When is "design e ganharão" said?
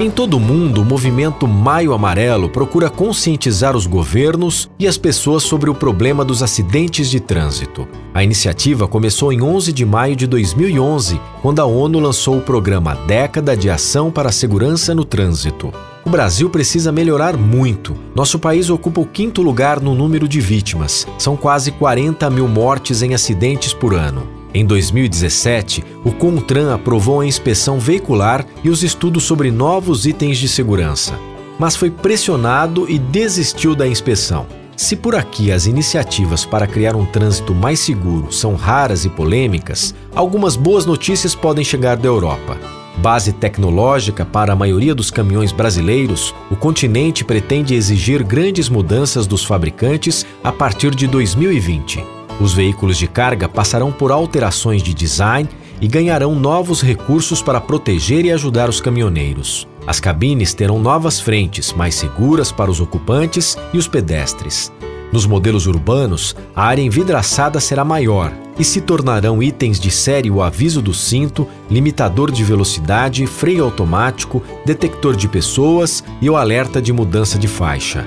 54.94-56.34